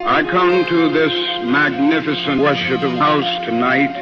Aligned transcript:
I 0.00 0.22
come 0.22 0.64
to 0.64 0.92
this 0.92 1.12
magnificent 1.44 2.40
worship 2.40 2.80
house 2.80 3.44
tonight 3.44 3.92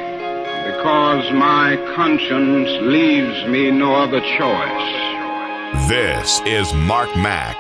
because 0.67 1.33
my 1.33 1.77
conscience 1.95 2.69
leaves 2.83 3.47
me 3.49 3.71
no 3.71 3.95
other 3.95 4.21
choice. 4.21 5.89
This 5.89 6.43
is 6.45 6.73
Mark 6.75 7.09
Mac, 7.17 7.57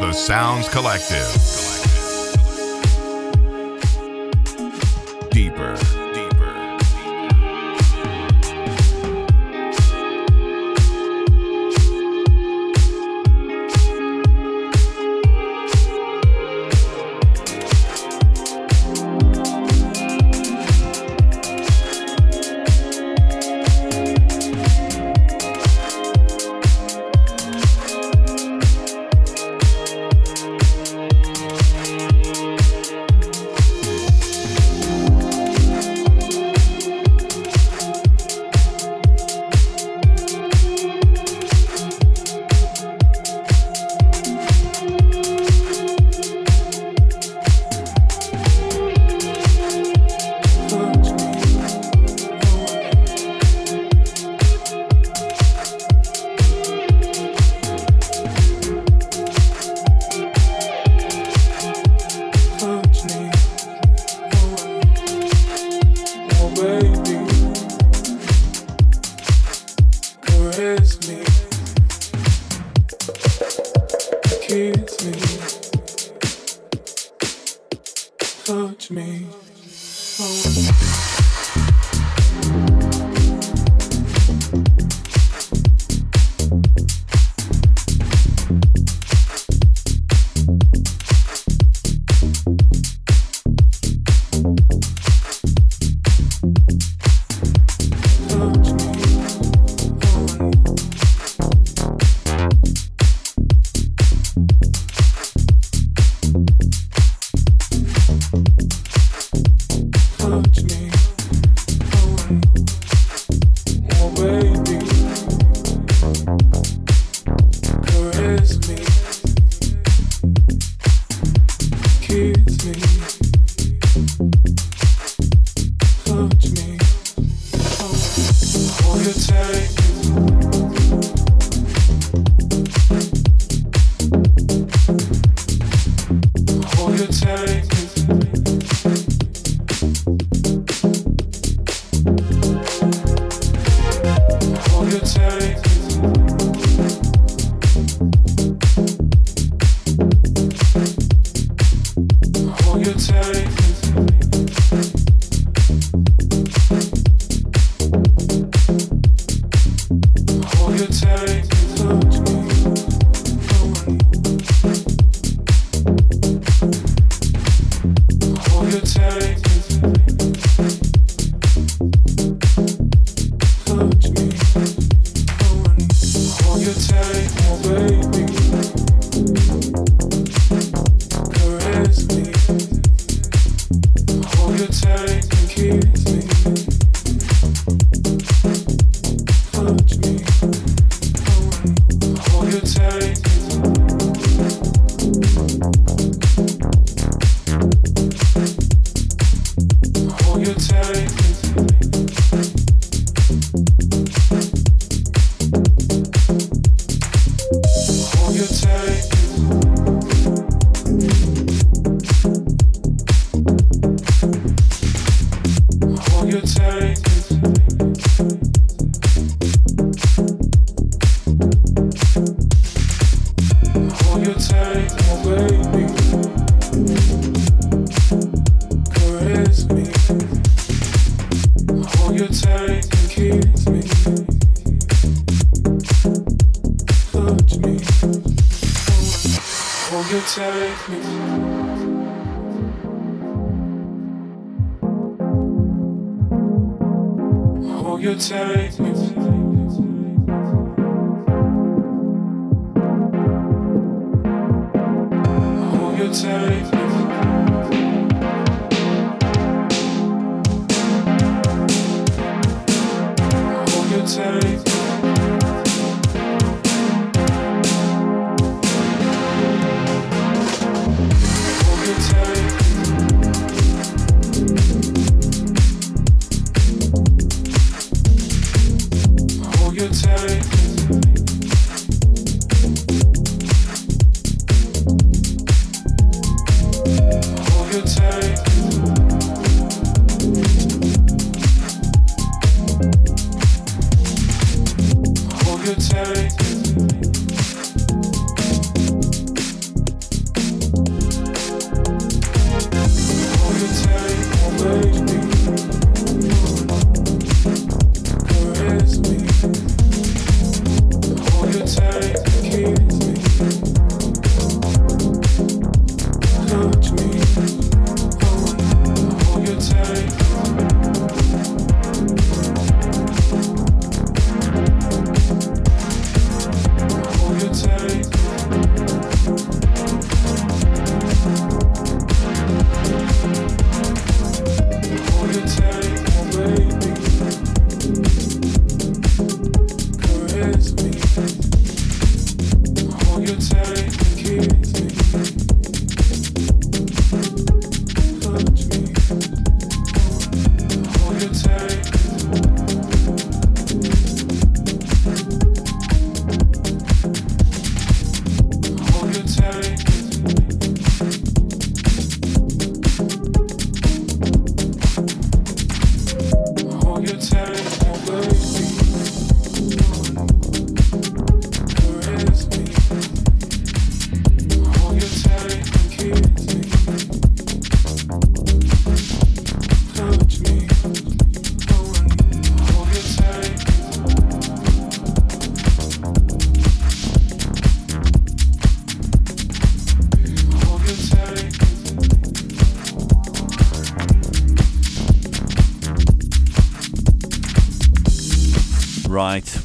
the 0.00 0.12
Sounds 0.12 0.68
Collective. 0.68 1.30
Deeper. 5.30 5.95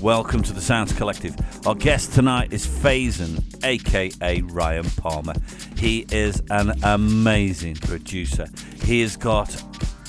Welcome 0.02 0.42
to 0.44 0.54
the 0.54 0.62
Sounds 0.62 0.94
Collective. 0.94 1.36
Our 1.68 1.76
guest 1.76 2.14
tonight 2.14 2.52
is 2.52 2.66
Phasen, 2.66 3.44
aka 3.64 4.42
Ryan 4.42 4.90
Parmer. 4.90 5.36
He 5.78 6.08
is 6.10 6.42
an 6.50 6.72
amazing 6.84 7.76
producer. 7.76 8.48
He 8.84 9.02
has 9.02 9.16
got 9.16 9.54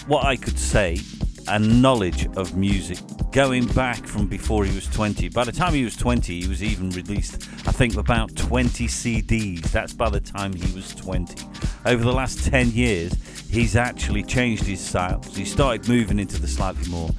what 0.06 0.24
I 0.24 0.36
could 0.36 0.58
say 0.58 0.98
a 1.46 1.58
knowledge 1.58 2.26
of 2.38 2.56
music 2.56 2.96
going 3.32 3.66
back 3.74 4.06
from 4.06 4.28
before 4.28 4.64
he 4.64 4.74
was 4.74 4.86
20. 4.86 5.28
By 5.28 5.44
the 5.44 5.52
time 5.52 5.74
he 5.74 5.84
was 5.84 5.94
20, 5.96 6.40
he 6.40 6.48
was 6.48 6.62
even 6.62 6.88
released, 6.90 7.46
I 7.66 7.72
think, 7.72 7.98
about 7.98 8.34
20 8.34 8.86
CDs. 8.86 9.60
That's 9.72 9.92
by 9.92 10.08
the 10.08 10.20
time 10.20 10.54
he 10.54 10.72
was 10.74 10.94
20. 10.94 11.46
Over 11.84 12.02
the 12.02 12.12
last 12.12 12.46
10 12.46 12.70
years, 12.70 13.12
he's 13.50 13.76
actually 13.76 14.22
changed 14.22 14.64
his 14.64 14.80
styles. 14.80 15.36
He 15.36 15.44
started 15.44 15.86
moving 15.86 16.18
into 16.18 16.40
the 16.40 16.48
slightly 16.48 16.88
more 16.88 17.10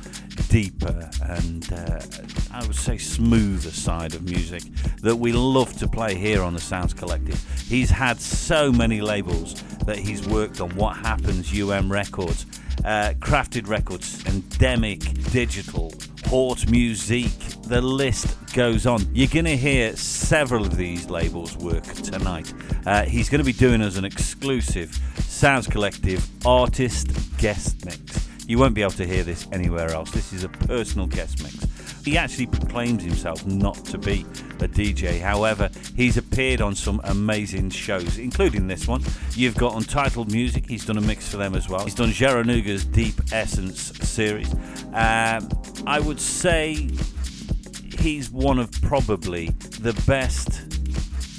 deeper 0.50 1.10
and 1.24 1.72
uh, 1.74 1.93
I 2.64 2.66
would 2.66 2.78
say 2.78 2.98
smoother 2.98 3.72
side 3.72 4.16
of 4.16 4.24
music 4.24 4.64
that 5.02 5.18
we 5.18 5.34
love 5.34 5.74
to 5.80 5.88
play 5.88 6.16
here 6.16 6.42
on 6.42 6.54
the 6.54 6.62
Sounds 6.62 6.94
Collective. 6.94 7.38
He's 7.68 7.90
had 7.90 8.22
so 8.22 8.72
many 8.72 9.02
labels 9.02 9.62
that 9.86 9.98
he's 9.98 10.26
worked 10.26 10.62
on. 10.62 10.74
What 10.78 10.96
Happens, 10.96 11.52
UM 11.52 11.92
Records, 11.92 12.46
uh, 12.86 13.16
Crafted 13.20 13.68
Records, 13.68 14.26
Endemic 14.28 15.00
Digital, 15.34 15.92
Hort 16.28 16.70
Music. 16.70 17.32
The 17.64 17.82
list 17.82 18.38
goes 18.54 18.86
on. 18.86 19.14
You're 19.14 19.28
going 19.28 19.44
to 19.44 19.58
hear 19.58 19.94
several 19.98 20.66
of 20.66 20.78
these 20.78 21.10
labels 21.10 21.58
work 21.58 21.84
tonight. 21.84 22.54
Uh, 22.86 23.04
he's 23.04 23.28
going 23.28 23.40
to 23.40 23.46
be 23.46 23.52
doing 23.52 23.82
us 23.82 23.98
an 23.98 24.06
exclusive 24.06 24.98
Sounds 25.18 25.68
Collective 25.68 26.26
artist 26.46 27.10
guest 27.38 27.86
mix. 27.86 28.26
You 28.48 28.58
won't 28.58 28.74
be 28.74 28.82
able 28.82 28.92
to 28.92 29.06
hear 29.06 29.24
this 29.24 29.48
anywhere 29.52 29.90
else. 29.90 30.12
This 30.12 30.32
is 30.32 30.46
a 30.46 30.50
personal 30.50 31.08
guest 31.08 31.44
mix. 31.44 31.63
He 32.04 32.18
actually 32.18 32.48
proclaims 32.48 33.04
himself 33.04 33.46
not 33.46 33.76
to 33.86 33.98
be 33.98 34.26
a 34.60 34.68
DJ. 34.68 35.22
However, 35.22 35.70
he's 35.96 36.18
appeared 36.18 36.62
on 36.62 36.76
some 36.76 37.00
amazing 37.06 37.70
shows, 37.70 38.18
including 38.18 38.68
this 38.68 38.88
one. 38.88 39.04
You've 39.36 39.56
got 39.56 39.76
Untitled 39.76 40.32
Music, 40.32 40.68
he's 40.68 40.86
done 40.86 40.98
a 40.98 41.02
mix 41.02 41.30
for 41.30 41.38
them 41.38 41.56
as 41.56 41.70
well. 41.70 41.84
He's 41.84 41.96
done 41.96 42.10
Jaranuga's 42.10 42.86
Deep 42.86 43.16
Essence 43.32 43.98
series. 44.08 44.54
Um, 44.94 45.50
I 45.88 46.00
would 46.00 46.20
say 46.20 46.90
he's 48.00 48.30
one 48.30 48.60
of 48.60 48.70
probably 48.82 49.50
the 49.80 49.94
best 50.06 50.62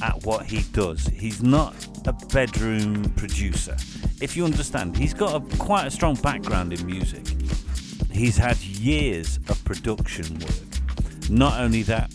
at 0.02 0.24
what 0.24 0.46
he 0.46 0.62
does. 0.72 1.06
He's 1.06 1.42
not 1.42 1.74
a 2.06 2.12
bedroom 2.12 3.12
producer. 3.16 3.76
If 4.20 4.36
you 4.36 4.44
understand, 4.44 4.96
he's 4.96 5.14
got 5.14 5.34
a, 5.34 5.56
quite 5.56 5.86
a 5.86 5.90
strong 5.90 6.14
background 6.16 6.72
in 6.72 6.84
music. 6.86 7.24
He's 8.12 8.36
had 8.36 8.56
years 8.58 9.38
of 9.48 9.62
production 9.64 10.38
work. 10.38 11.30
Not 11.30 11.60
only 11.60 11.82
that, 11.82 12.10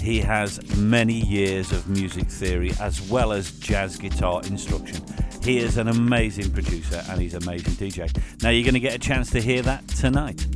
he 0.00 0.18
has 0.20 0.76
many 0.76 1.14
years 1.14 1.72
of 1.72 1.88
music 1.88 2.26
theory 2.26 2.72
as 2.80 3.00
well 3.10 3.32
as 3.32 3.52
jazz 3.58 3.96
guitar 3.96 4.42
instruction. 4.44 5.02
He 5.42 5.58
is 5.58 5.76
an 5.76 5.88
amazing 5.88 6.50
producer 6.52 7.02
and 7.08 7.20
he's 7.20 7.34
an 7.34 7.42
amazing 7.42 7.74
DJ. 7.74 8.42
Now 8.42 8.50
you're 8.50 8.64
going 8.64 8.74
to 8.74 8.80
get 8.80 8.94
a 8.94 8.98
chance 8.98 9.30
to 9.30 9.40
hear 9.40 9.62
that 9.62 9.86
tonight. 9.88 10.46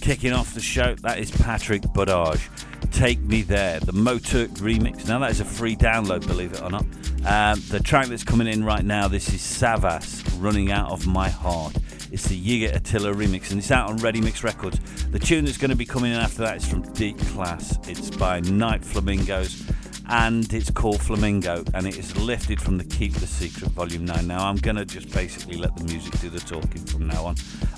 Kicking 0.00 0.32
off 0.32 0.54
the 0.54 0.60
show, 0.60 0.94
that 0.96 1.18
is 1.18 1.30
Patrick 1.30 1.82
Podage. 1.82 2.48
Take 2.92 3.20
Me 3.20 3.42
There, 3.42 3.80
the 3.80 3.92
Moe 3.92 4.18
Turk 4.18 4.50
remix. 4.52 5.08
Now, 5.08 5.18
that 5.20 5.30
is 5.30 5.40
a 5.40 5.44
free 5.44 5.76
download, 5.76 6.26
believe 6.26 6.52
it 6.52 6.62
or 6.62 6.70
not. 6.70 6.84
Um, 7.24 7.62
the 7.68 7.80
track 7.82 8.08
that's 8.08 8.24
coming 8.24 8.46
in 8.46 8.64
right 8.64 8.84
now, 8.84 9.08
this 9.08 9.32
is 9.32 9.40
Savvas, 9.40 10.22
Running 10.42 10.70
Out 10.70 10.90
of 10.90 11.06
My 11.06 11.28
Heart. 11.28 11.76
It's 12.12 12.28
the 12.28 12.38
Yigit 12.38 12.74
Atilla 12.74 13.14
remix, 13.14 13.52
and 13.52 13.58
it's 13.58 13.70
out 13.70 13.88
on 13.88 13.96
Ready 13.96 14.20
Mix 14.20 14.44
Records. 14.44 14.78
The 15.12 15.18
tune 15.18 15.46
that's 15.46 15.56
going 15.56 15.70
to 15.70 15.76
be 15.76 15.86
coming 15.86 16.12
in 16.12 16.18
after 16.18 16.42
that 16.42 16.58
is 16.58 16.68
from 16.68 16.82
DeepClass. 16.82 17.88
It's 17.88 18.10
by 18.10 18.40
Night 18.40 18.84
Flamingos, 18.84 19.66
and 20.10 20.52
it's 20.52 20.70
called 20.70 21.00
Flamingo, 21.00 21.64
and 21.72 21.86
it 21.86 21.96
is 21.96 22.14
lifted 22.18 22.60
from 22.60 22.76
the 22.76 22.84
Keep 22.84 23.14
the 23.14 23.26
Secret 23.26 23.70
Volume 23.70 24.04
9. 24.04 24.26
Now, 24.26 24.46
I'm 24.46 24.56
going 24.56 24.76
to 24.76 24.84
just 24.84 25.10
basically 25.10 25.56
let 25.56 25.74
the 25.74 25.84
music 25.84 26.20
do 26.20 26.28
the 26.28 26.40
talking 26.40 26.84
from 26.84 27.06
now 27.06 27.24
on. 27.24 27.36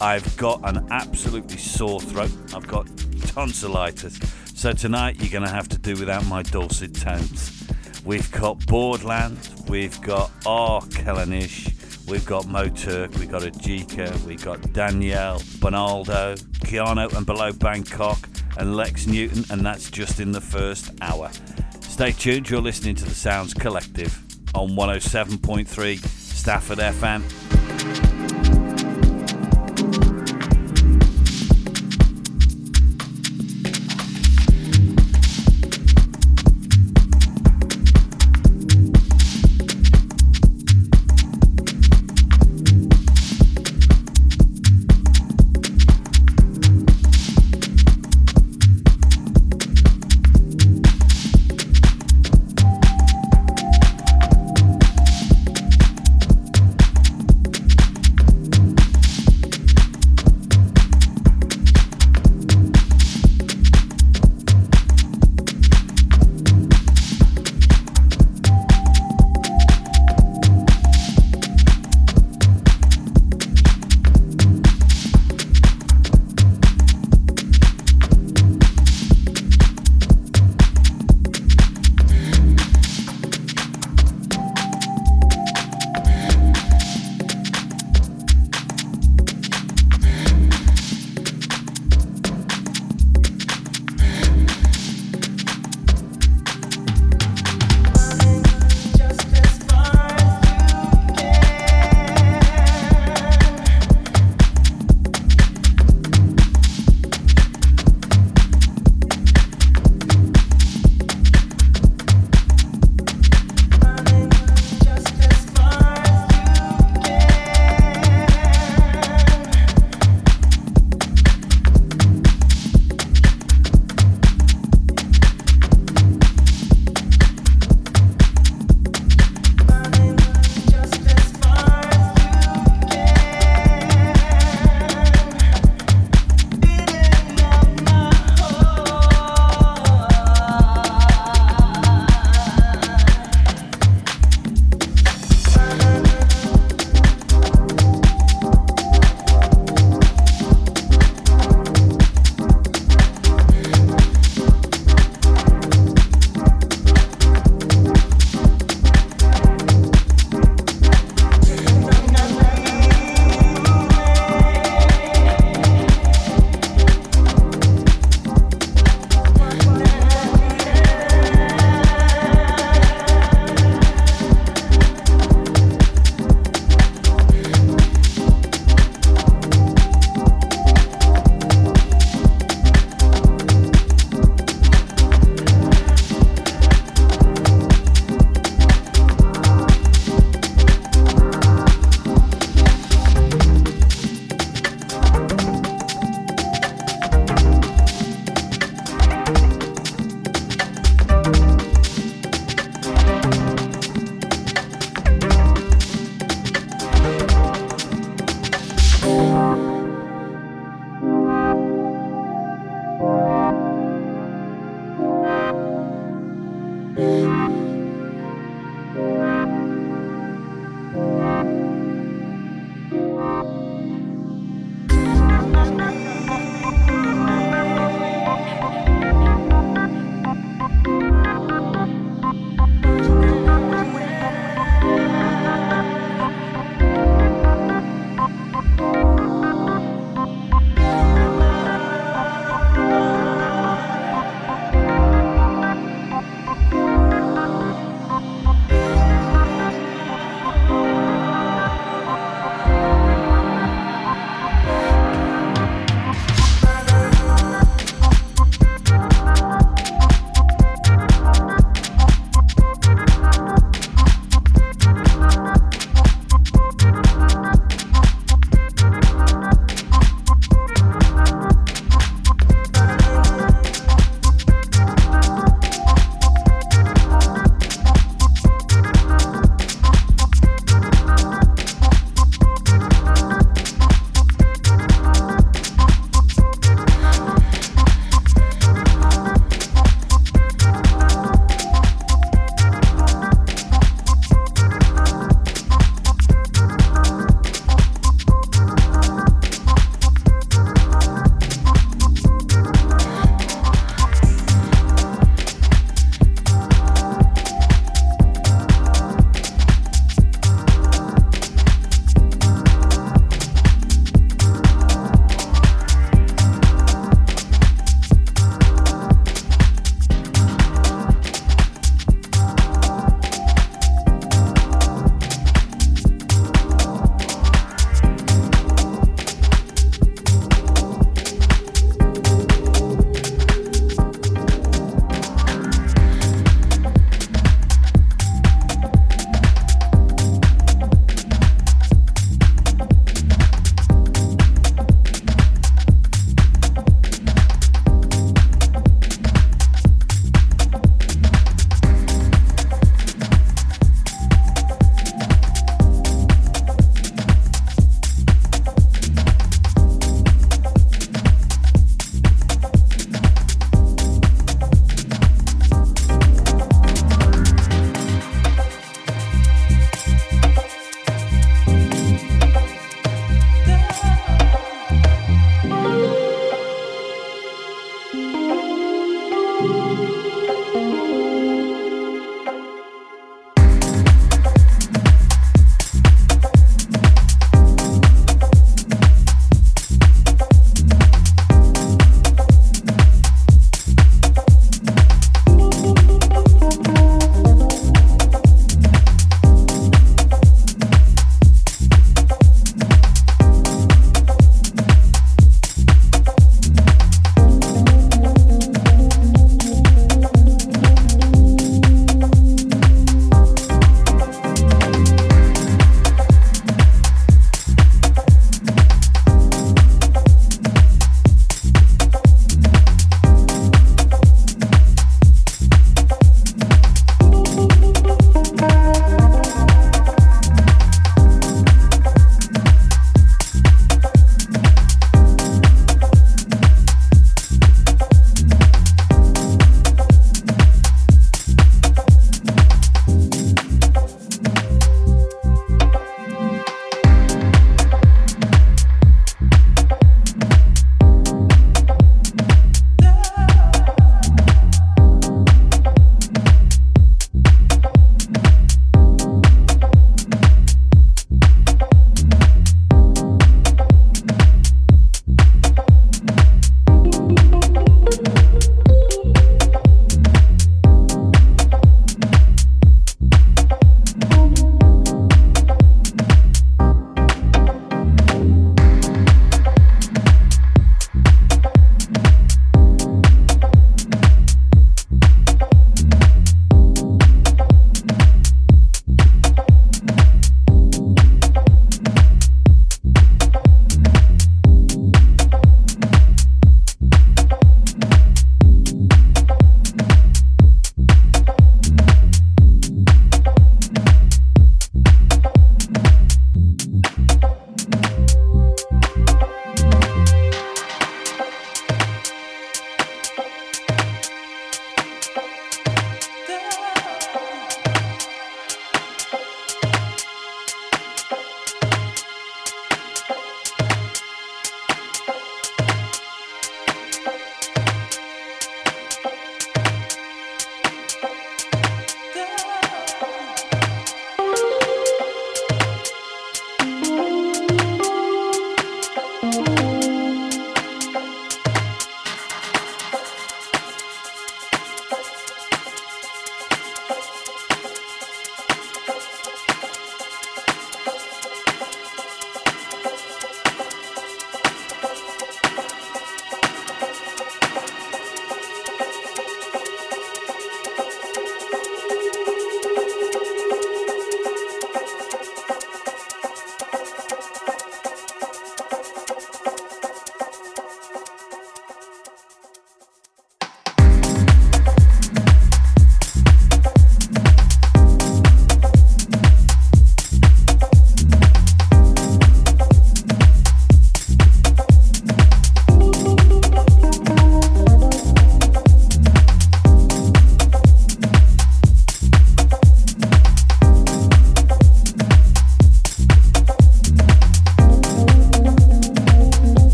I've 0.00 0.36
got 0.36 0.60
an 0.68 0.88
absolutely 0.90 1.58
sore 1.58 2.00
throat. 2.00 2.32
I've 2.52 2.66
got 2.66 2.88
tonsillitis. 3.28 4.18
So 4.56 4.72
tonight 4.72 5.20
you're 5.20 5.30
going 5.30 5.48
to 5.48 5.54
have 5.54 5.68
to 5.68 5.78
do 5.78 5.94
without 5.94 6.26
my 6.26 6.42
dulcet 6.42 6.94
tones. 6.94 7.64
We've 8.04 8.30
got 8.32 8.58
Bordland, 8.58 9.68
we've 9.68 10.00
got 10.00 10.32
R. 10.44 10.80
Kaliniche, 10.80 11.75
we've 12.06 12.26
got 12.26 12.46
Moe 12.46 12.68
Turk, 12.68 13.12
we've 13.14 13.30
got 13.30 13.42
Ejeca, 13.42 14.22
we've 14.24 14.44
got 14.44 14.60
Daniele, 14.72 15.38
Bonaldo, 15.58 16.38
Kiano 16.60 17.12
and 17.16 17.26
Below 17.26 17.52
Bangkok, 17.52 18.18
and 18.58 18.76
Lex 18.76 19.06
Newton, 19.06 19.44
and 19.50 19.64
that's 19.64 19.90
just 19.90 20.20
in 20.20 20.32
the 20.32 20.40
first 20.40 20.92
hour. 21.00 21.30
Stay 21.80 22.12
tuned, 22.12 22.48
you're 22.48 22.60
listening 22.60 22.94
to 22.96 23.04
the 23.04 23.14
Sounds 23.14 23.54
Collective 23.54 24.18
on 24.54 24.70
107.3 24.70 25.98
Stafford 25.98 26.78
FM. 26.78 28.85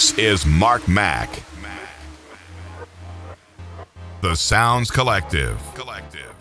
This 0.00 0.16
is 0.16 0.46
Mark 0.46 0.88
Mac. 0.88 1.28
The 4.22 4.34
Sounds 4.34 4.90
Collective. 4.90 5.60
Collective. 5.74 6.34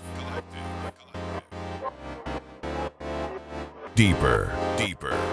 Deeper, 3.95 4.55
deeper. 4.77 5.28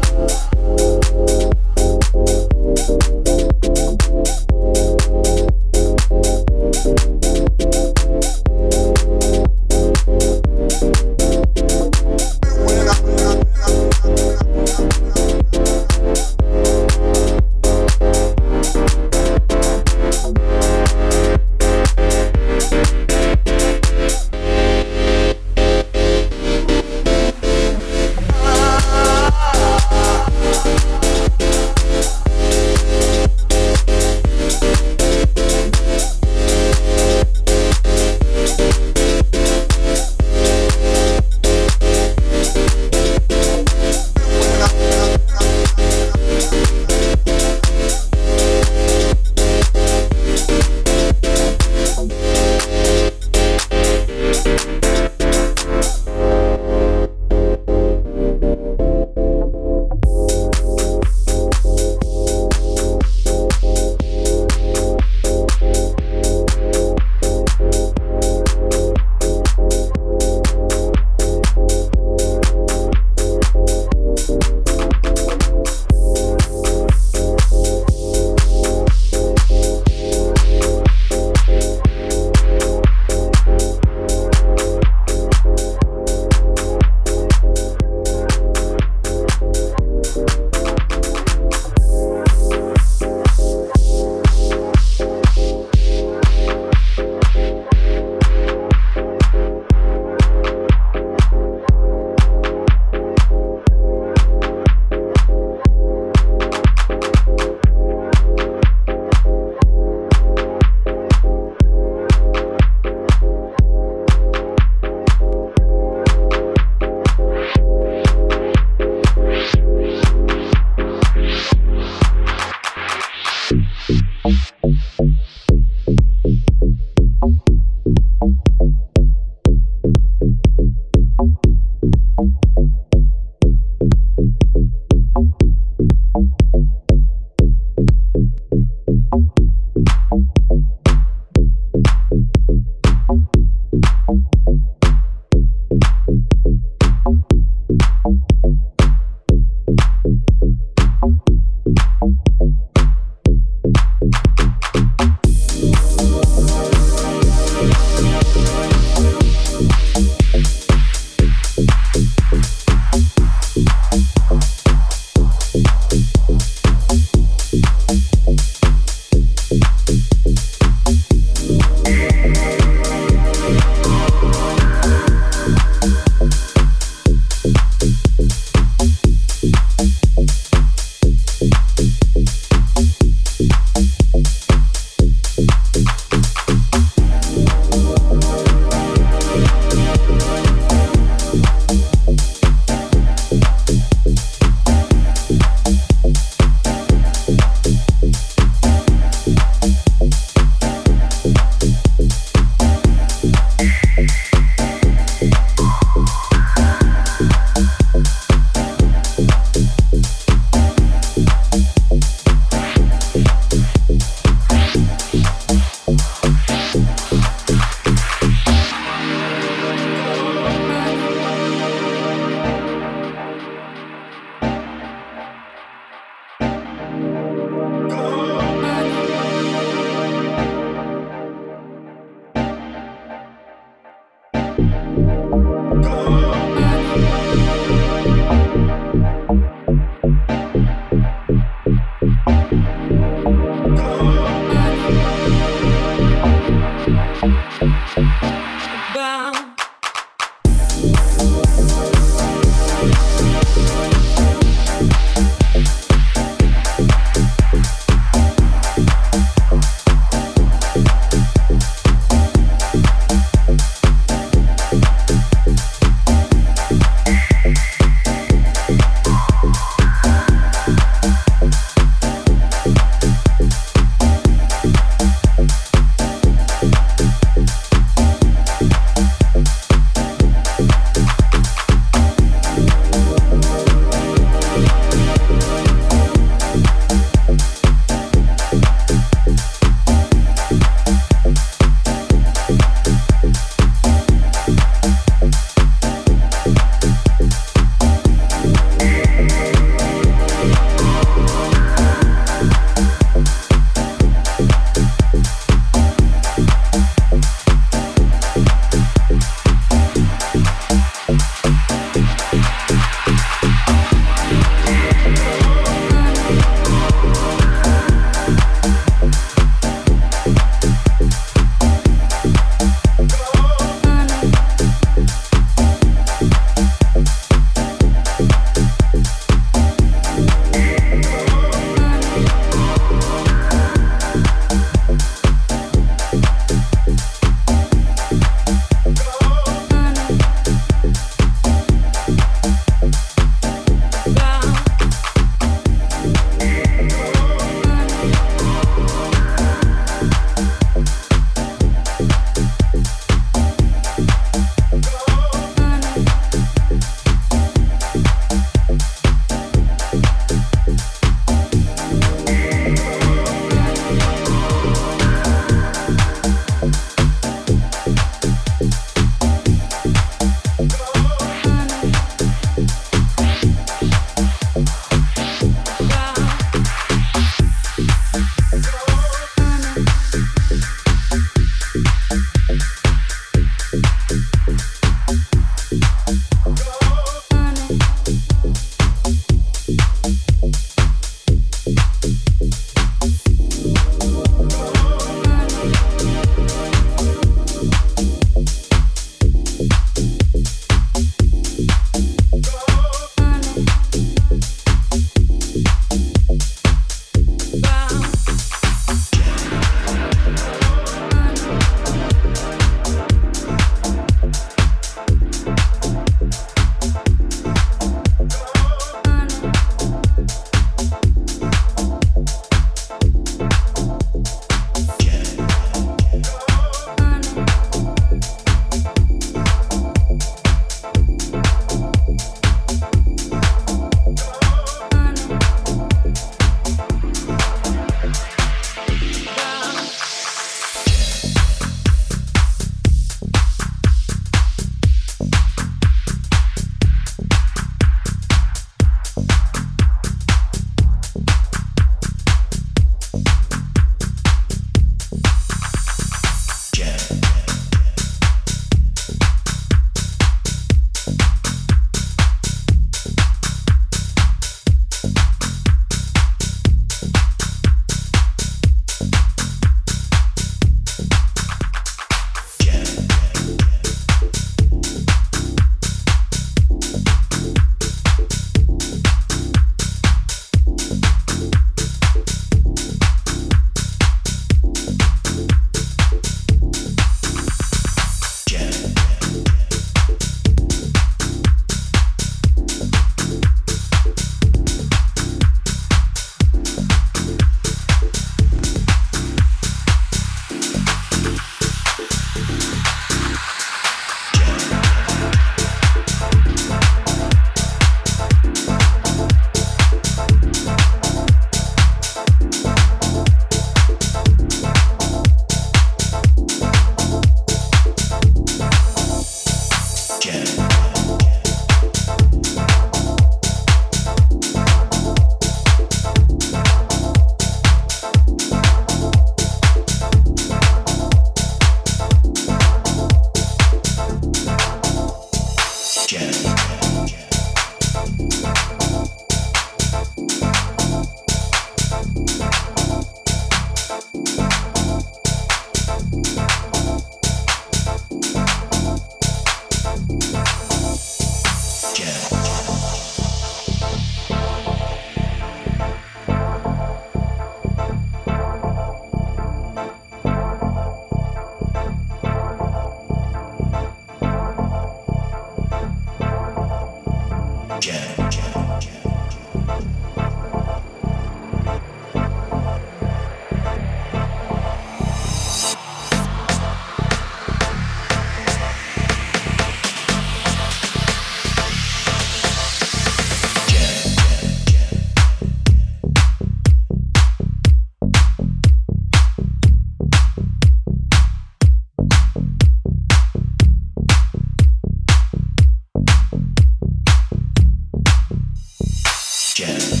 Jazz. 599.53 600.00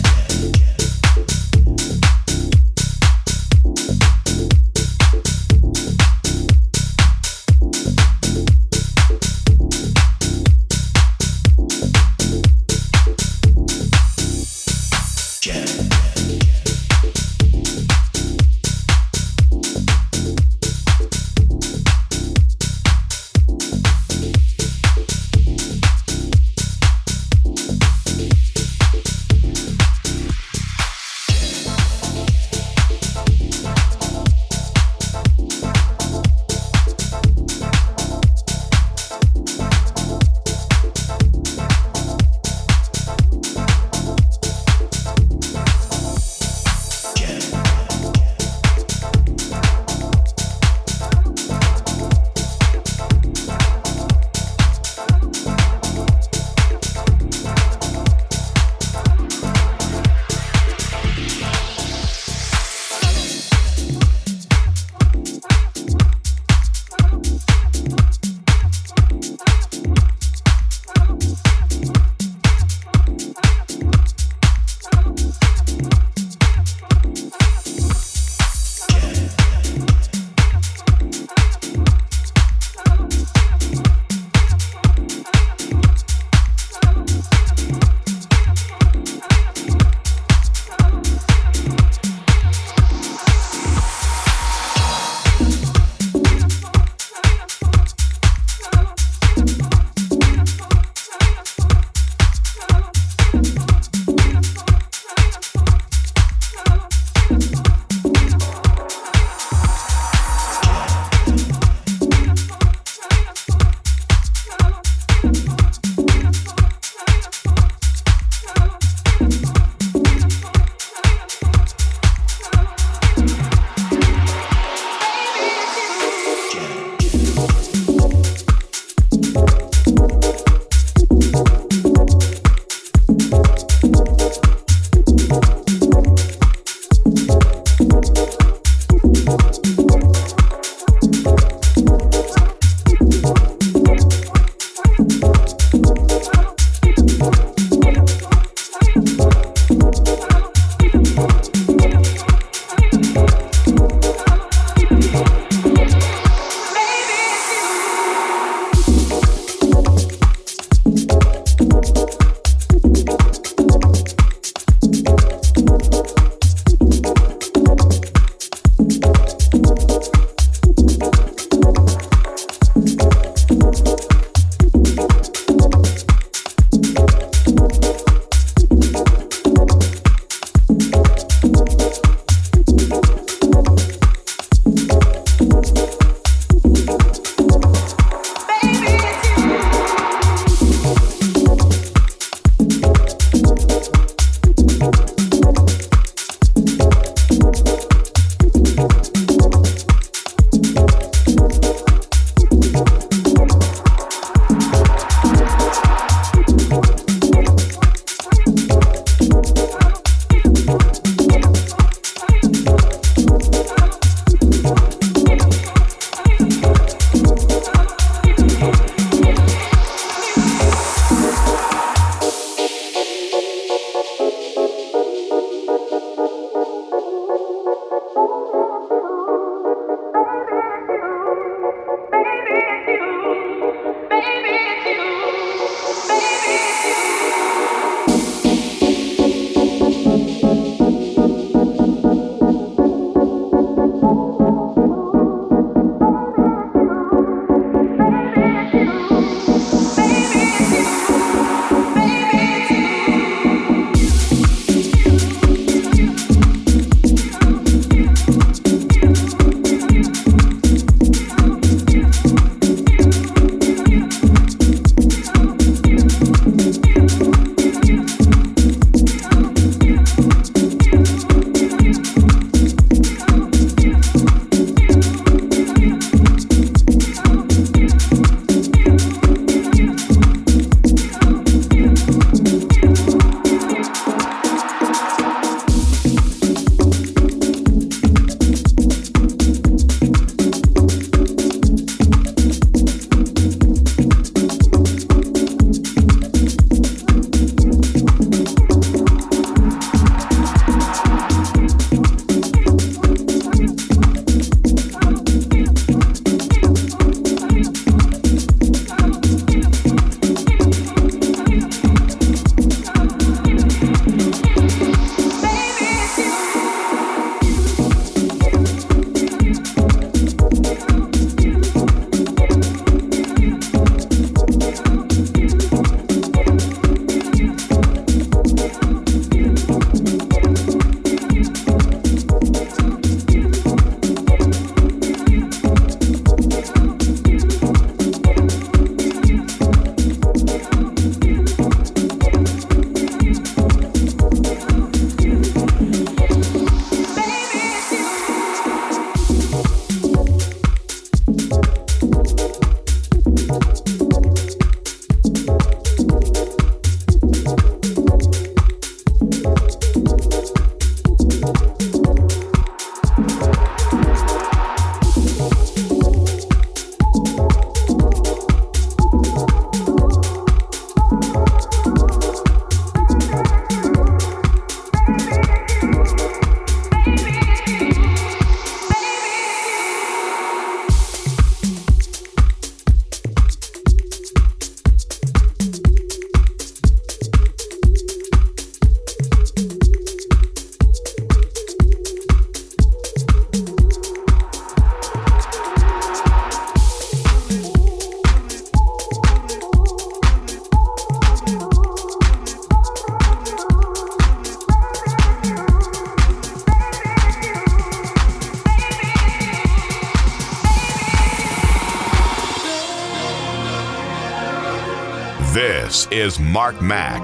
Is 416.31 416.39
Mark 416.39 416.81
Mac. 416.81 417.21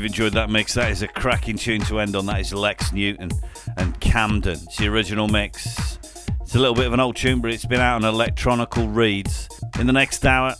You've 0.00 0.06
enjoyed 0.06 0.32
that 0.32 0.48
mix. 0.48 0.72
That 0.72 0.90
is 0.90 1.02
a 1.02 1.08
cracking 1.08 1.58
tune 1.58 1.82
to 1.82 2.00
end 2.00 2.16
on. 2.16 2.24
That 2.24 2.40
is 2.40 2.54
Lex 2.54 2.90
Newton 2.90 3.30
and 3.76 4.00
Camden. 4.00 4.58
It's 4.62 4.78
the 4.78 4.88
original 4.88 5.28
mix. 5.28 5.98
It's 6.40 6.54
a 6.54 6.58
little 6.58 6.74
bit 6.74 6.86
of 6.86 6.94
an 6.94 7.00
old 7.00 7.16
tune, 7.16 7.42
but 7.42 7.50
it's 7.50 7.66
been 7.66 7.80
out 7.80 7.96
on 7.96 8.04
electronical 8.06 8.88
Reads. 8.88 9.46
In 9.78 9.86
the 9.86 9.92
next 9.92 10.24
hour, 10.24 10.54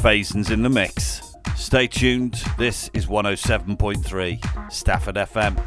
Phasen's 0.00 0.50
in 0.50 0.62
the 0.62 0.68
mix. 0.68 1.22
Stay 1.54 1.86
tuned. 1.86 2.42
This 2.58 2.90
is 2.94 3.06
107.3 3.06 4.72
Stafford 4.72 5.14
FM. 5.14 5.63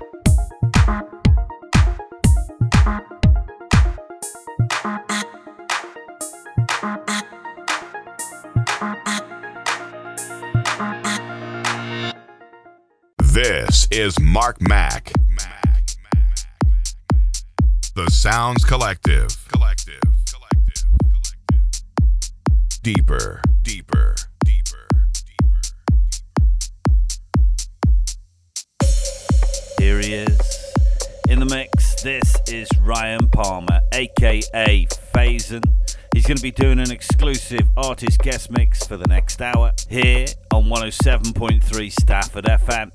Is 13.98 14.20
Mark 14.20 14.62
Mac. 14.62 15.12
The 17.96 18.08
Sounds 18.12 18.64
Collective. 18.64 19.30
Collective. 19.48 20.00
Collective. 20.30 20.84
Collective. 21.02 21.82
Deeper. 22.84 23.42
Deeper. 23.64 24.14
Deeper. 24.46 24.88
Deeper. 25.26 25.68
Here 29.80 30.00
he 30.00 30.14
is 30.14 30.40
in 31.28 31.40
the 31.40 31.48
mix. 31.48 32.00
This 32.04 32.36
is 32.48 32.70
Ryan 32.80 33.28
Parmer, 33.30 33.80
aka 33.94 34.86
Phasen. 35.12 35.64
He's 36.14 36.28
going 36.28 36.38
to 36.38 36.44
be 36.44 36.52
doing 36.52 36.80
an 36.80 36.92
exclusive 36.92 37.68
artist 37.76 38.20
guest 38.20 38.52
mix 38.52 38.86
for 38.86 38.98
the 38.98 39.08
next 39.08 39.42
hour 39.42 39.72
here 39.90 40.28
on 40.54 40.66
107.3 40.66 41.92
Stafford 41.92 42.46
FM. 42.46 42.92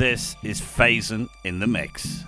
This 0.00 0.34
is 0.42 0.62
Phasen 0.62 1.28
in 1.44 1.58
the 1.58 1.66
Mix. 1.66 2.19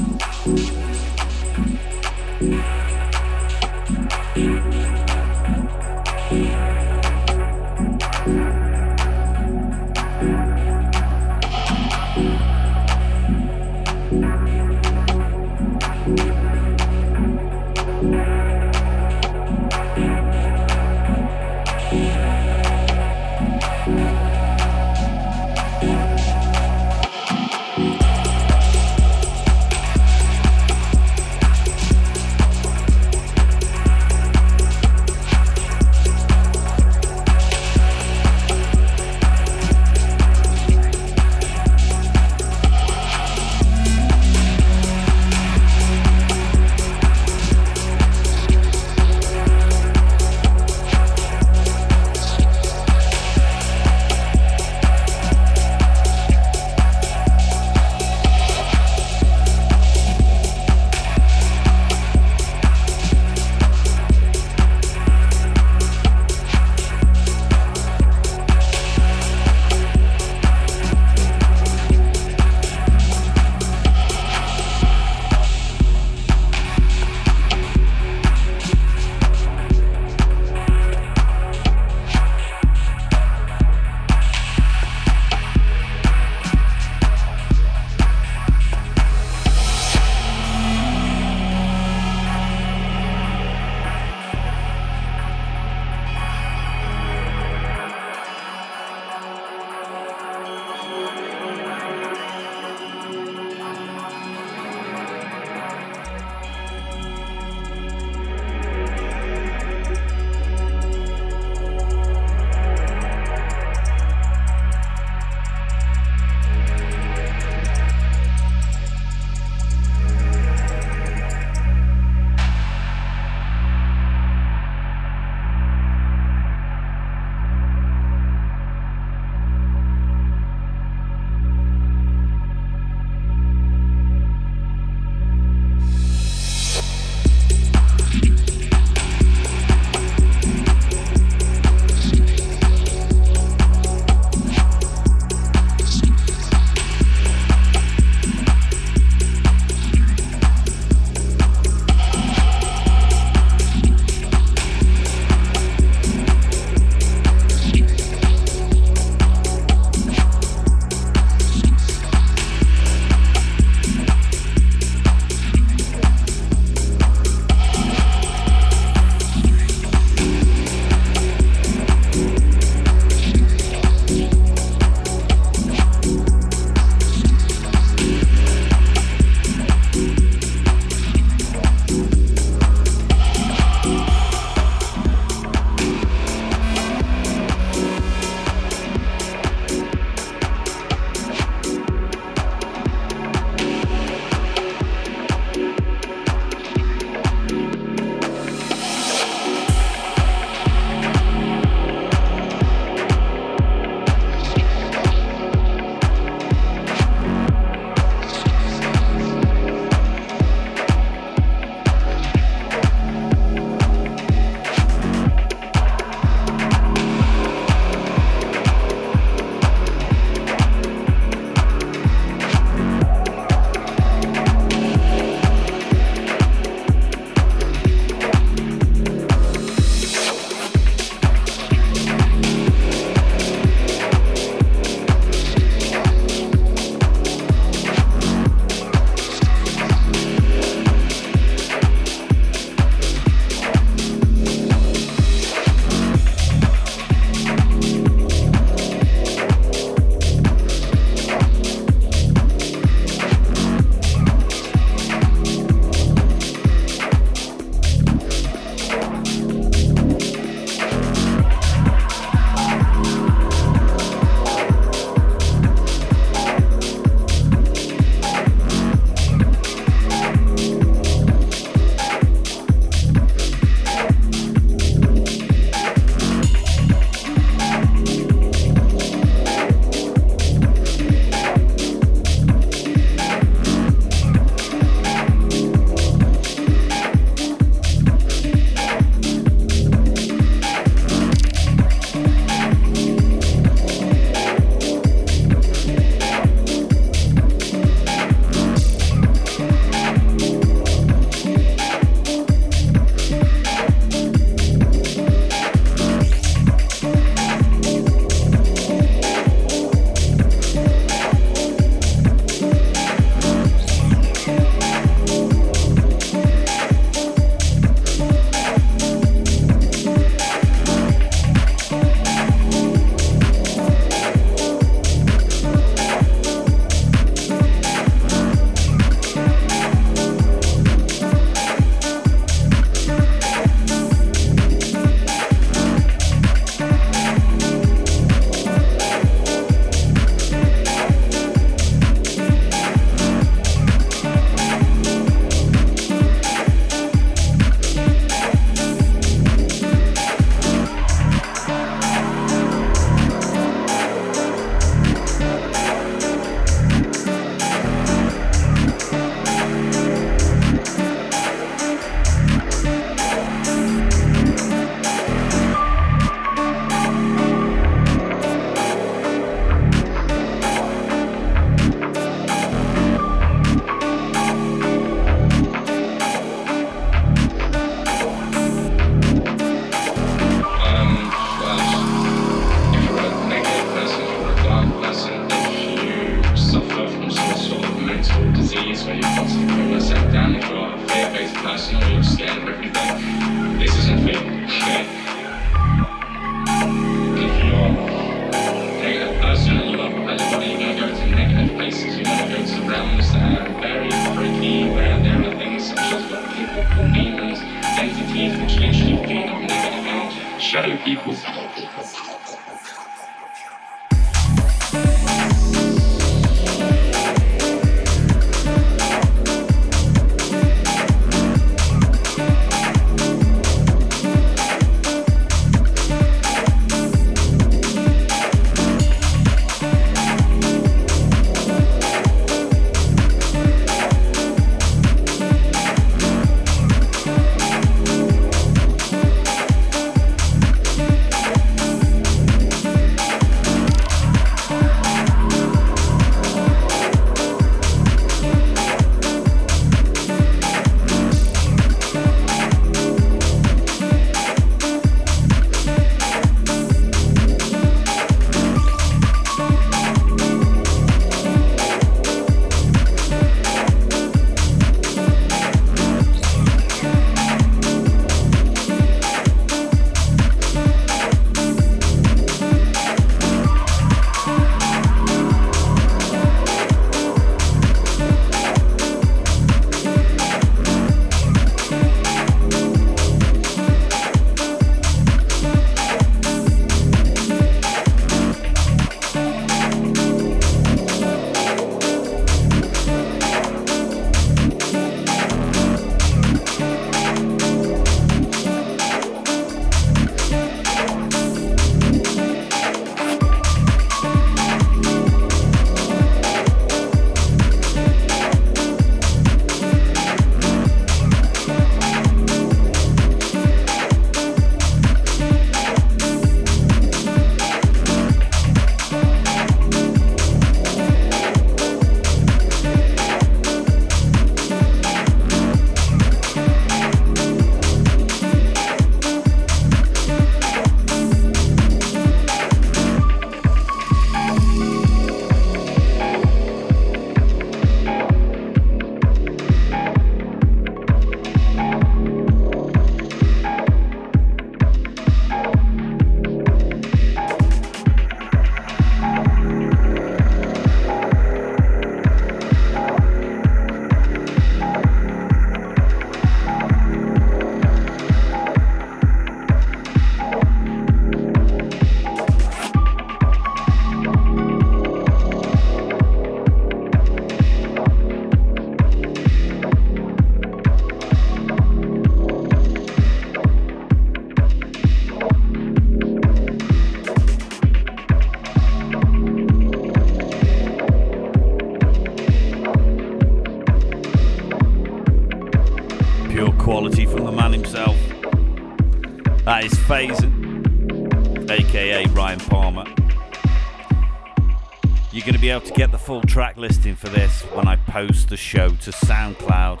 Full 596.22 596.40
track 596.42 596.76
listing 596.76 597.16
for 597.16 597.28
this 597.28 597.62
when 597.74 597.86
I 597.86 597.96
post 597.96 598.48
the 598.48 598.56
show 598.56 598.88
to 598.88 599.10
SoundCloud. 599.10 600.00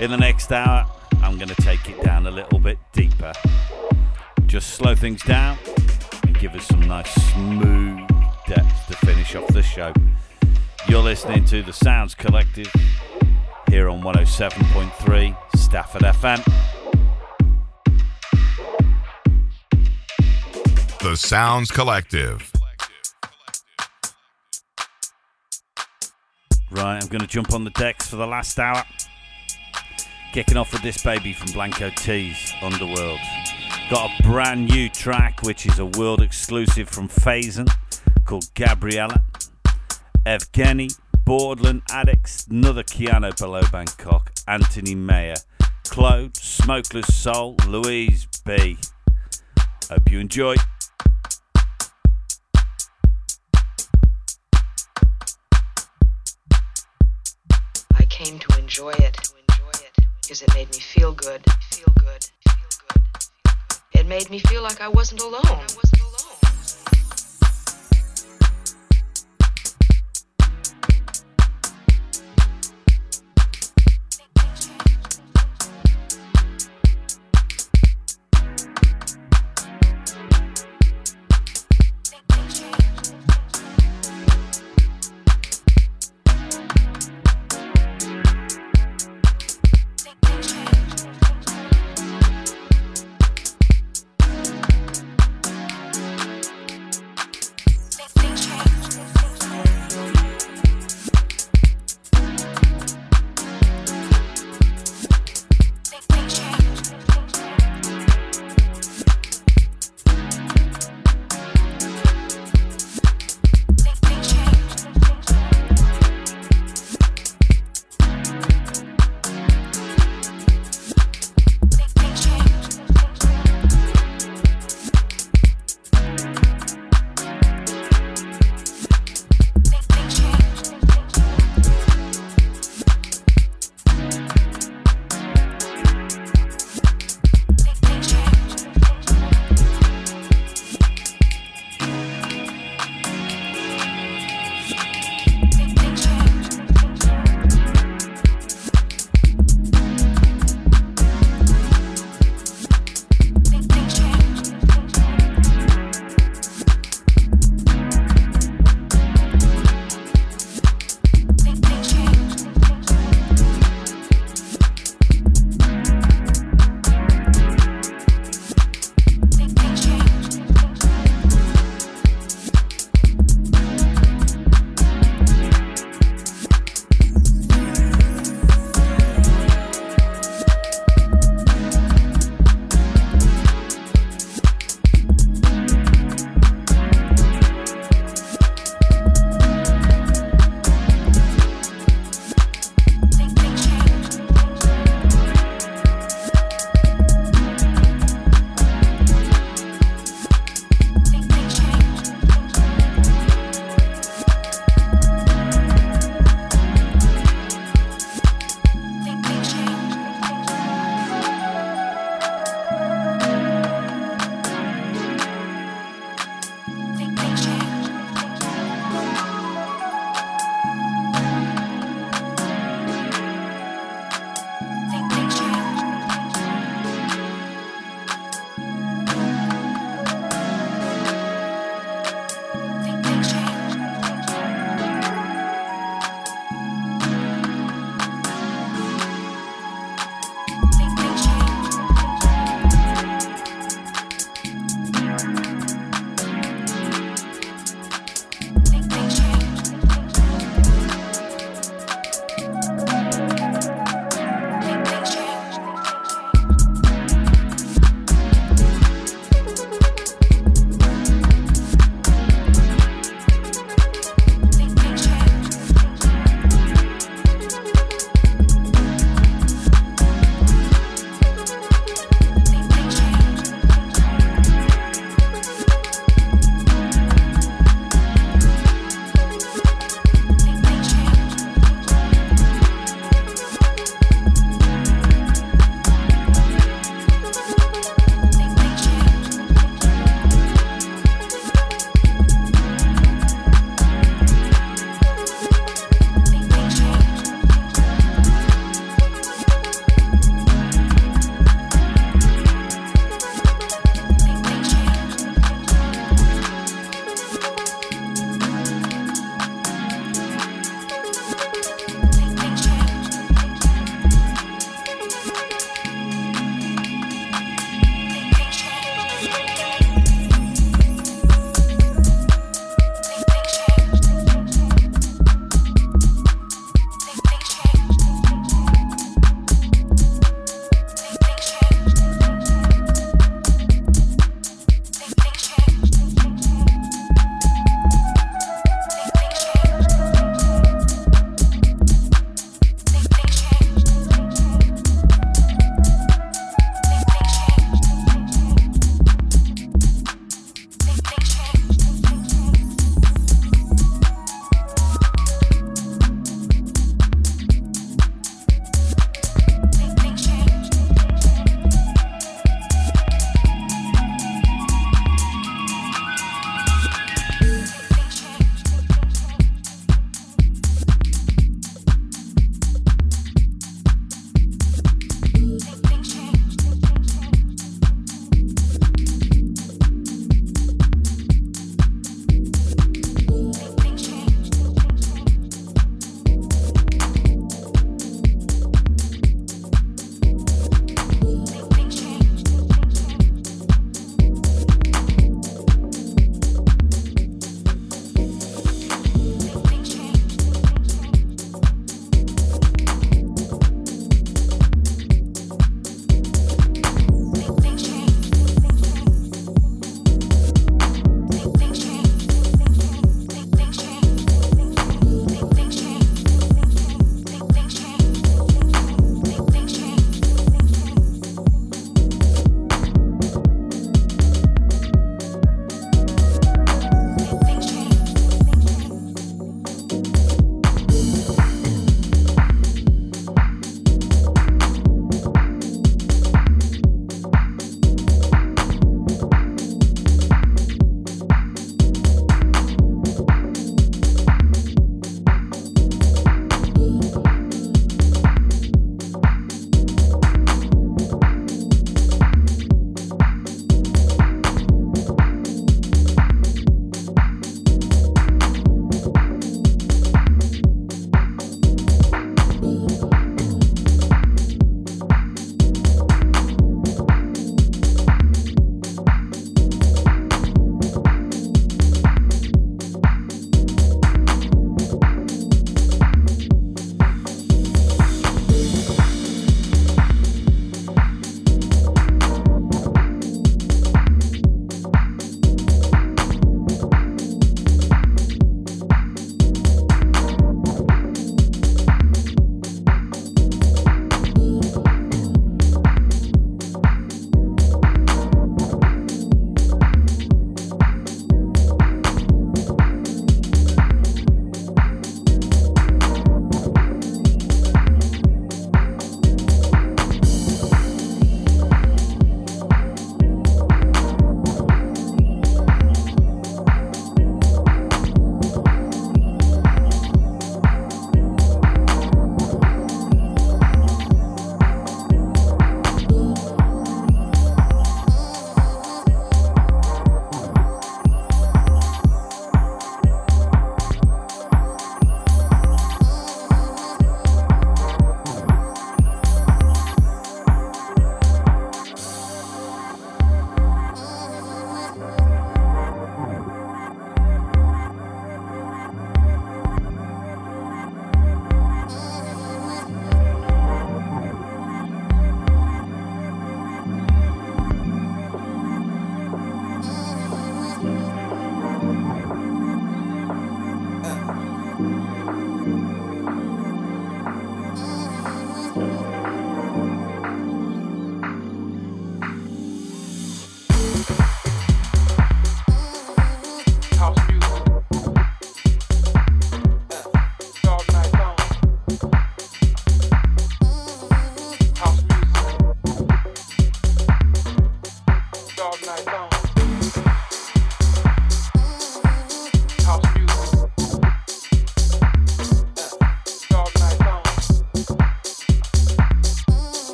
In 0.00 0.10
the 0.10 0.16
next 0.16 0.52
hour, 0.52 0.86
I'm 1.22 1.36
going 1.36 1.48
to 1.48 1.62
take 1.62 1.88
it 1.90 2.00
down 2.02 2.26
a 2.26 2.30
little 2.30 2.58
bit 2.58 2.78
deeper. 2.92 3.32
Just 4.46 4.70
slow 4.70 4.94
things 4.94 5.22
down 5.24 5.58
and 6.22 6.38
give 6.38 6.54
us 6.54 6.66
some 6.66 6.80
nice 6.80 7.12
smooth 7.32 8.08
depth 8.46 8.86
to 8.86 8.96
finish 9.04 9.34
off 9.34 9.48
the 9.48 9.62
show. 9.62 9.92
You're 10.88 11.02
listening 11.02 11.44
to 11.46 11.62
the 11.62 11.72
Sounds 11.72 12.14
Collective 12.14 12.72
here 13.68 13.88
on 13.88 14.02
107.3 14.02 15.36
Stafford 15.56 16.02
FM. 16.02 16.65
Sounds 21.16 21.70
Collective. 21.70 22.52
Right, 26.70 27.02
I'm 27.02 27.08
going 27.08 27.20
to 27.20 27.26
jump 27.26 27.54
on 27.54 27.64
the 27.64 27.70
decks 27.70 28.08
for 28.08 28.16
the 28.16 28.26
last 28.26 28.58
hour. 28.58 28.84
Kicking 30.32 30.58
off 30.58 30.72
with 30.72 30.82
this 30.82 31.02
baby 31.02 31.32
from 31.32 31.52
Blanco 31.52 31.90
T's 31.90 32.52
Underworld. 32.60 33.18
Got 33.88 34.10
a 34.10 34.22
brand 34.24 34.68
new 34.68 34.90
track 34.90 35.42
which 35.42 35.64
is 35.64 35.78
a 35.78 35.86
world 35.86 36.20
exclusive 36.20 36.88
from 36.88 37.08
Phasen 37.08 37.68
called 38.26 38.52
Gabriella. 38.54 39.24
Evgeny, 40.26 40.94
Borderland 41.24 41.82
Addicts, 41.90 42.46
another 42.48 42.82
Kiano 42.82 43.34
below 43.38 43.62
Bangkok, 43.72 44.32
Anthony 44.46 44.94
Mea, 44.94 45.34
Claude, 45.84 46.36
Smokeless 46.36 47.14
Soul, 47.14 47.56
Louise 47.66 48.26
B. 48.44 48.76
Hope 49.88 50.10
you 50.10 50.18
enjoy. 50.18 50.56
Came 58.16 58.38
to 58.38 58.58
enjoy 58.58 58.92
it 58.92 59.30
because 60.22 60.40
it 60.40 60.54
made 60.54 60.70
me 60.70 60.78
feel 60.78 61.12
good. 61.12 61.44
Feel 61.70 61.92
good. 61.98 62.24
Feel 62.48 62.54
good. 62.88 63.02
It 63.92 64.06
made 64.06 64.30
me 64.30 64.38
feel 64.38 64.62
like 64.62 64.80
I 64.80 64.88
wasn't 64.88 65.20
alone. 65.20 65.66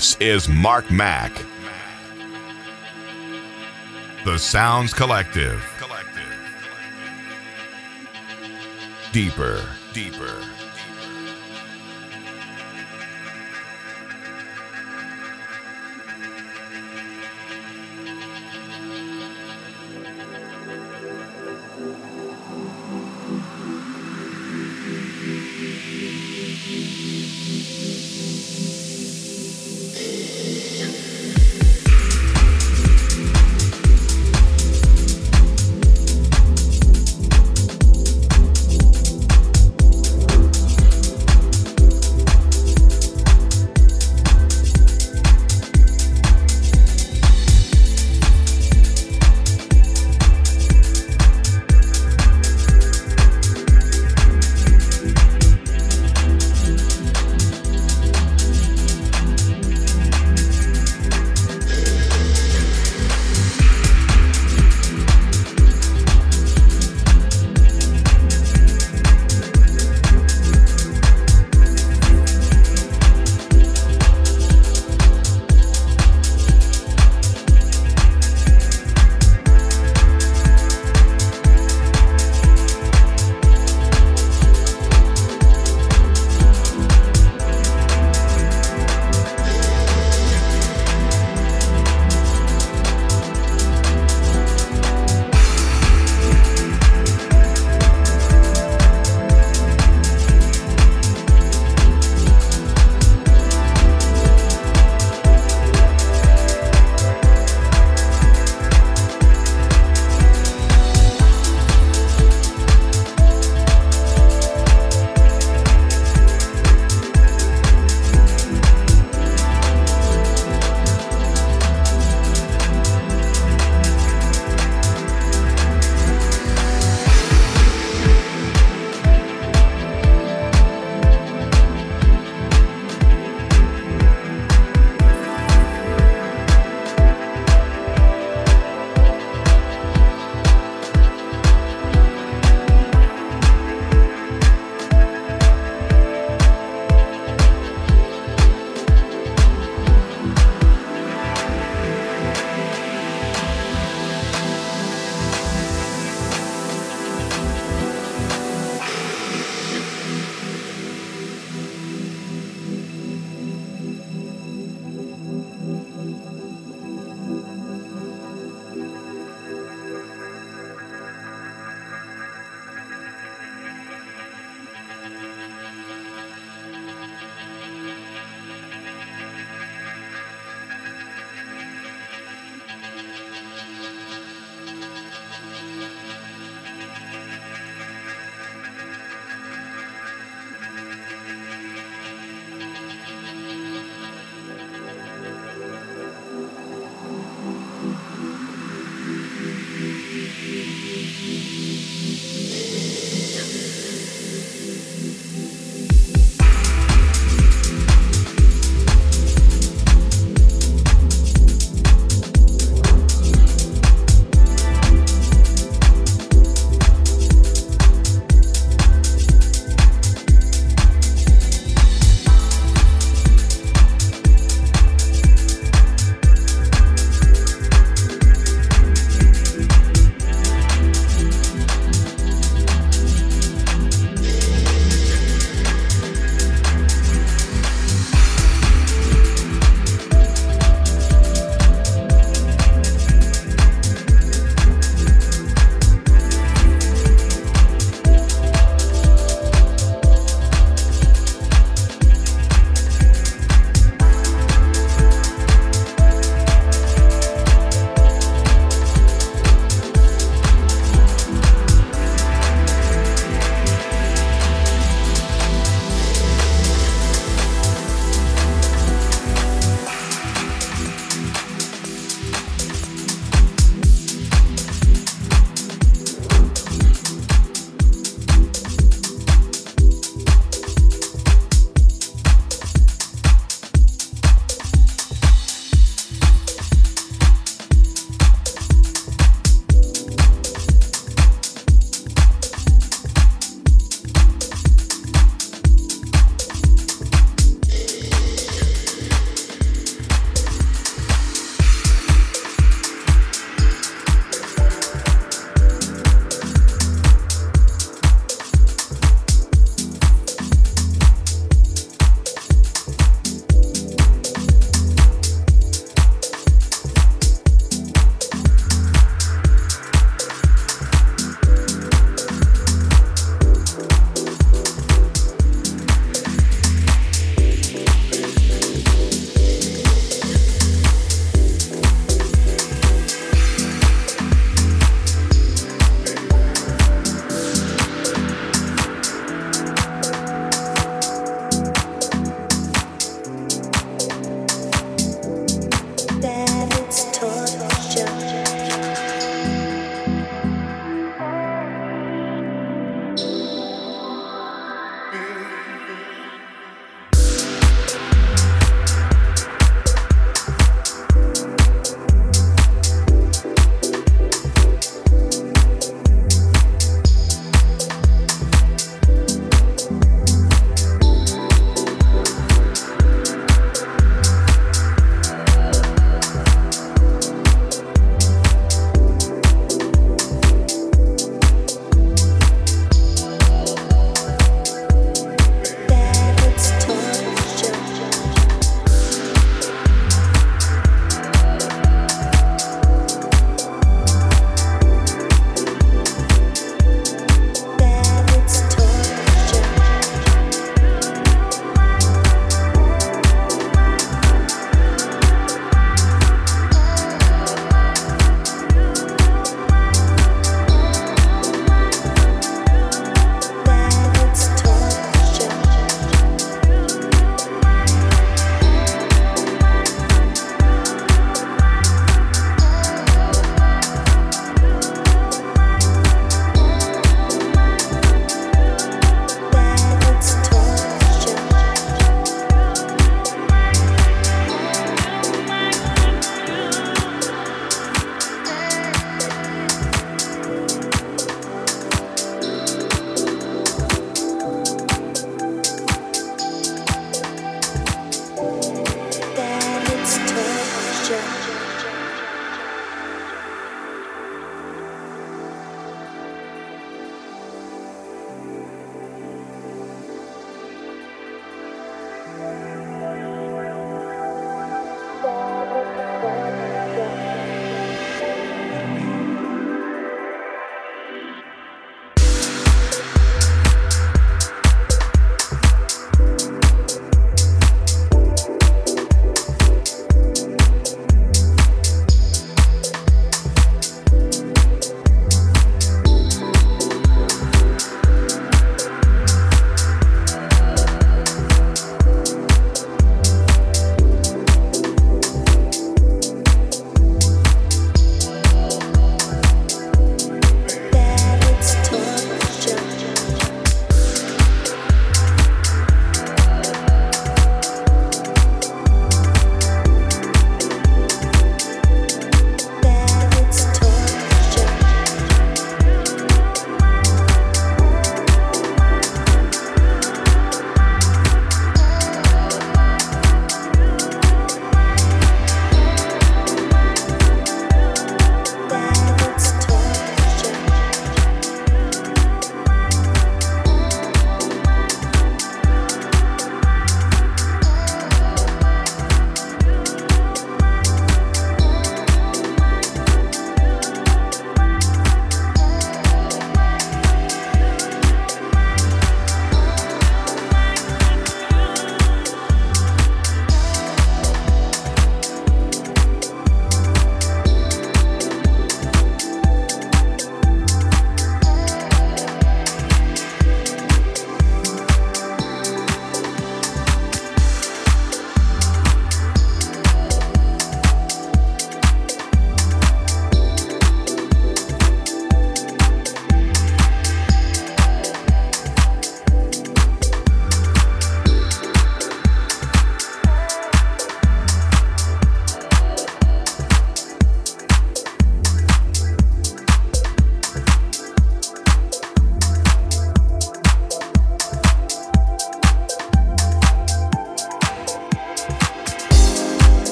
This 0.00 0.16
is 0.18 0.48
Mark 0.48 0.90
Mac. 0.90 1.30
The 4.24 4.38
Sounds 4.38 4.94
Collective. 4.94 5.62
Deeper, 9.12 9.62
deeper. 9.92 10.42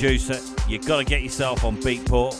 Producer. 0.00 0.40
You've 0.66 0.86
got 0.86 0.96
to 0.96 1.04
get 1.04 1.22
yourself 1.22 1.62
on 1.62 1.76
Beatport, 1.76 2.32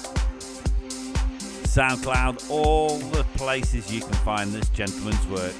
SoundCloud, 1.64 2.50
all 2.50 2.96
the 2.96 3.22
places 3.36 3.92
you 3.92 4.00
can 4.00 4.14
find 4.24 4.50
this 4.50 4.66
gentleman's 4.70 5.26
work. 5.26 5.52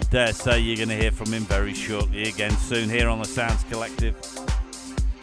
I 0.00 0.04
dare 0.10 0.32
say 0.32 0.58
you're 0.58 0.76
going 0.76 0.88
to 0.88 0.96
hear 0.96 1.12
from 1.12 1.32
him 1.32 1.44
very 1.44 1.72
shortly 1.72 2.24
again 2.24 2.50
soon 2.50 2.90
here 2.90 3.08
on 3.08 3.20
the 3.20 3.24
Sounds 3.24 3.62
Collective. 3.70 4.16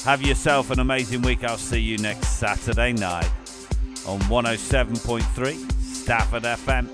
Have 0.06 0.22
yourself 0.22 0.72
an 0.72 0.80
amazing 0.80 1.24
week. 1.24 1.44
I'll 1.44 1.58
see 1.58 1.82
you 1.82 1.98
next 1.98 2.40
Saturday 2.40 2.94
night 2.94 3.30
on 4.08 4.20
107.3 4.22 5.72
Stafford 5.82 6.44
FM. 6.44 6.88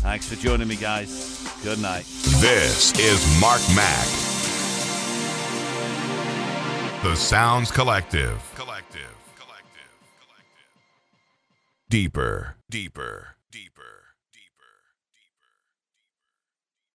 Thanks 0.00 0.28
for 0.28 0.36
joining 0.36 0.68
me, 0.68 0.76
guys. 0.76 1.42
Good 1.62 1.80
night. 1.80 2.04
This 2.40 2.92
is 2.98 3.40
Mark 3.40 3.62
Mac. 3.74 4.17
The 7.02 7.14
Sounds 7.14 7.70
Collective. 7.70 8.42
Collective. 8.56 9.14
Collective. 9.36 9.94
Collective. 10.20 10.68
Deeper. 11.88 12.57